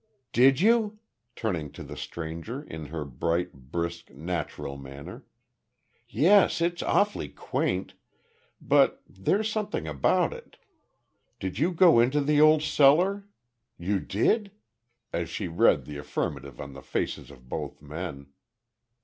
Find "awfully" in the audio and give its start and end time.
6.81-7.29